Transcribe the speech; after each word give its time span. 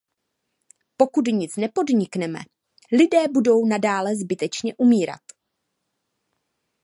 Pokud 0.97 1.27
nic 1.27 1.55
nepodnikneme, 1.57 2.39
lidé 2.91 3.27
budou 3.33 3.65
nadále 3.65 4.15
zbytečně 4.15 4.75
umírat. 4.75 5.21